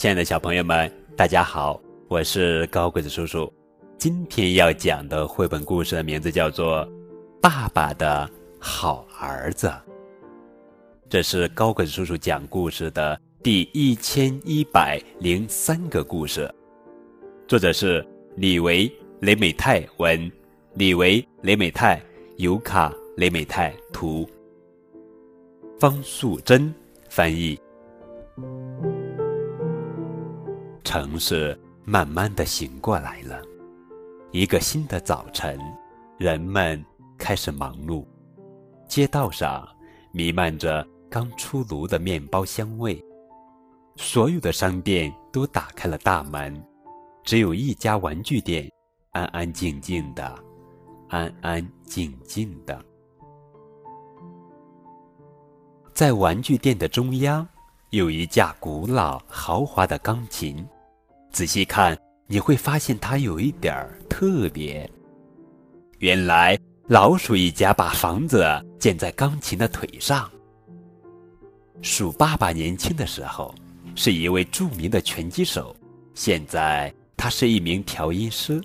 [0.00, 3.52] 亲爱的小朋友们，大家好，我是高个子叔叔。
[3.98, 6.86] 今天要讲的绘本故事的名字叫做
[7.38, 8.26] 《爸爸的
[8.58, 9.66] 好儿子》。
[11.10, 16.50] 这是高个子叔叔讲故事的第一千一百零三个故事，
[17.46, 18.02] 作者是
[18.36, 18.90] 李维
[19.20, 20.32] 雷美泰文，
[20.76, 22.00] 李维雷美泰
[22.38, 24.26] 尤卡雷美泰图。
[25.78, 26.74] 方素珍
[27.10, 27.60] 翻译。
[30.92, 33.40] 城市慢慢的醒过来了，
[34.32, 35.56] 一个新的早晨，
[36.18, 36.84] 人们
[37.16, 38.04] 开始忙碌。
[38.88, 39.64] 街道上
[40.10, 43.00] 弥漫着刚出炉的面包香味，
[43.94, 46.60] 所有的商店都打开了大门，
[47.22, 48.68] 只有一家玩具店
[49.12, 50.44] 安安静静的，
[51.08, 52.84] 安安静静的。
[55.94, 57.46] 在玩具店的中央，
[57.90, 60.66] 有一架古老豪华的钢琴。
[61.32, 64.88] 仔细看，你会发现它有一点儿特别。
[65.98, 68.44] 原来，老鼠一家把房子
[68.78, 70.30] 建在钢琴的腿上。
[71.82, 73.54] 鼠爸爸年轻的时候
[73.94, 75.74] 是一位著名的拳击手，
[76.14, 78.60] 现在他是一名调音师。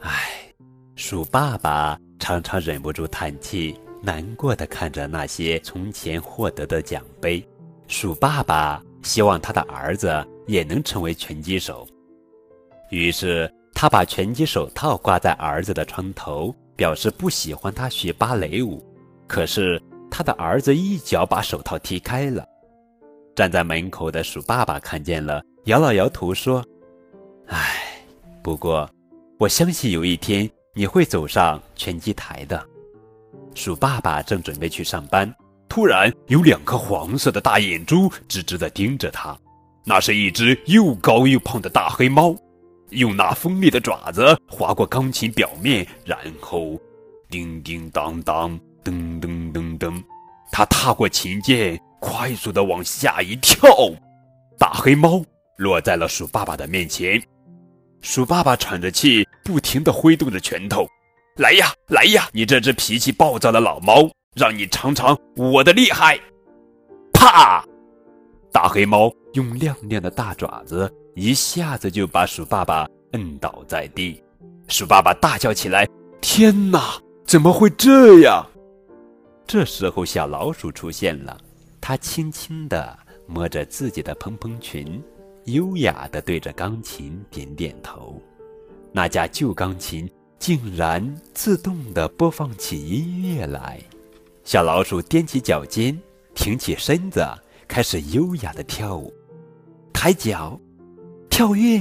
[0.00, 0.52] 唉，
[0.96, 3.78] 鼠爸爸常常忍不住叹气。
[4.02, 7.46] 难过的看着那些从前获得的奖杯，
[7.86, 11.86] 鼠爸爸希望他的儿子也能成为拳击手。
[12.90, 18.84] 于是他把拳击手套挂在儿子的床头，表示不喜欢他学芭蕾舞。
[19.28, 22.44] 可是他的儿子一脚把手套踢开了。
[23.36, 26.64] 站在门口的鼠爸爸看见了，摇了摇头说
[27.46, 28.02] ：“唉，
[28.42, 28.90] 不过
[29.38, 32.60] 我相信有一天你会走上拳击台的。”
[33.54, 35.32] 鼠爸爸正准备去上班，
[35.68, 39.38] 突然有两颗黄色的大眼珠直直地盯着他。
[39.84, 42.34] 那是一只又高又胖的大黑猫，
[42.90, 46.78] 用那锋利的爪子划过钢琴表面，然后
[47.28, 48.50] 叮叮当当，
[48.84, 50.02] 噔噔噔噔，
[50.52, 53.68] 它踏过琴键，快速的往下一跳，
[54.58, 55.24] 大黑猫
[55.56, 57.20] 落在了鼠爸爸的面前。
[58.00, 60.86] 鼠爸爸喘着气，不停的挥动着拳头。
[61.36, 62.28] 来呀，来呀！
[62.32, 66.18] 你这只脾气暴躁的老猫，让你尝尝我的厉害！
[67.12, 67.64] 啪！
[68.52, 74.22] 大黑猫用亮亮的大爪子一下子就把鼠爸爸摁倒在地。
[74.68, 75.86] 鼠爸爸大叫起来
[76.20, 78.46] ：“天哪，怎么会这样？”
[79.46, 81.36] 这时候，小老鼠出现了，
[81.80, 85.02] 它轻轻地摸着自己的蓬蓬裙，
[85.46, 88.20] 优雅地对着钢琴点点头。
[88.92, 90.10] 那架旧钢琴。
[90.40, 93.78] 竟然自动地播放起音乐来，
[94.42, 96.00] 小老鼠踮起脚尖，
[96.34, 97.22] 挺起身子，
[97.68, 99.12] 开始优雅地跳舞，
[100.02, 100.58] 抬脚，
[101.28, 101.78] 跳跃，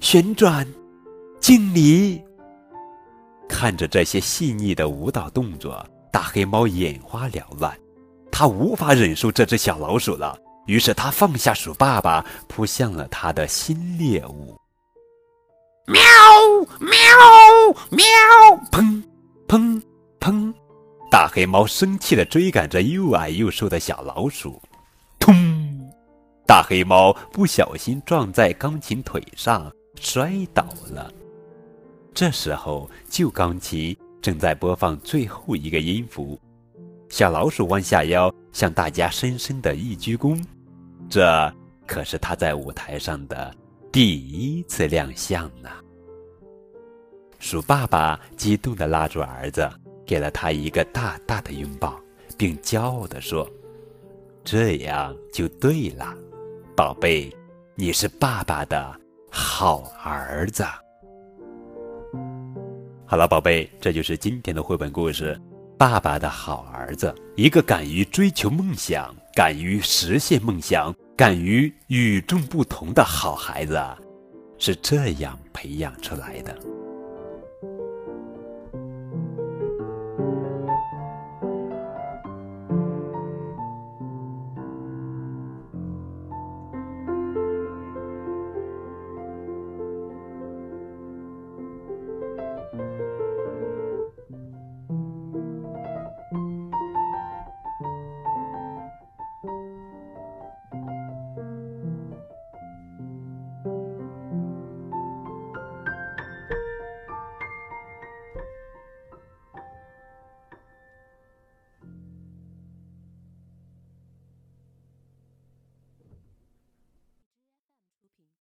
[0.00, 0.66] 旋转，
[1.38, 2.20] 敬礼。
[3.48, 7.72] 看着这些细腻的舞蹈动作，大黑猫眼花缭乱，
[8.32, 10.36] 它无法忍受这只小老鼠了，
[10.66, 14.60] 于是它放下鼠爸爸，扑向了它的新猎物。
[15.86, 16.02] 喵
[16.80, 16.90] 喵
[17.90, 18.04] 喵！
[18.72, 19.04] 砰
[19.46, 19.80] 砰
[20.18, 20.52] 砰！
[21.12, 24.60] 大黑猫生气地追赶着又矮又瘦的小老鼠。
[25.20, 25.55] 咚！
[26.46, 29.70] 大黑猫不小心撞在钢琴腿上，
[30.00, 31.12] 摔倒了。
[32.14, 36.40] 这时候，旧钢琴正在播放最后一个音符。
[37.08, 40.40] 小老鼠弯下腰，向大家深深的一鞠躬。
[41.10, 41.52] 这
[41.84, 43.52] 可是他在舞台上的。
[43.92, 45.70] 第一次亮相呢。
[47.38, 49.68] 鼠爸爸激动地拉住儿子，
[50.04, 51.98] 给了他一个大大的拥抱，
[52.36, 53.48] 并骄傲地说
[54.44, 56.14] ：“这样就对了，
[56.76, 57.34] 宝贝，
[57.74, 58.94] 你是爸爸的
[59.30, 60.62] 好儿子。”
[63.08, 65.34] 好了，宝贝，这就是今天的绘本故事
[65.78, 67.06] 《爸爸的好儿子》。
[67.34, 70.94] 一个敢于追求梦想、敢于实现梦想。
[71.16, 73.82] 敢于与众不同的好孩子，
[74.58, 76.54] 是这样培养出来的。